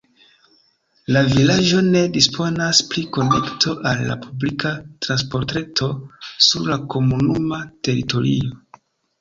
[1.15, 4.73] La vilaĝo ne disponas pri konekto al la publika
[5.07, 5.91] transportreto
[6.49, 8.61] sur la komunuma teritorio.